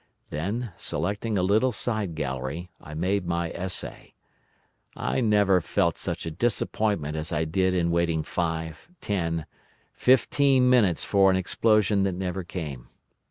Then, 0.31 0.71
selecting 0.77 1.37
a 1.37 1.43
little 1.43 1.71
side 1.71 2.15
gallery, 2.15 2.71
I 2.81 2.95
made 2.95 3.27
my 3.27 3.51
essay. 3.51 4.15
I 4.95 5.21
never 5.21 5.61
felt 5.61 5.95
such 5.99 6.25
a 6.25 6.31
disappointment 6.31 7.15
as 7.15 7.31
I 7.31 7.45
did 7.45 7.75
in 7.75 7.91
waiting 7.91 8.23
five, 8.23 8.87
ten, 8.99 9.45
fifteen 9.93 10.67
minutes 10.71 11.03
for 11.03 11.29
an 11.29 11.35
explosion 11.37 12.01
that 12.01 12.15
never 12.15 12.43
came. 12.43 12.87